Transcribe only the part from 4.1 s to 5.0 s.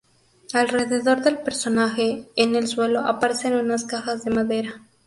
de madera.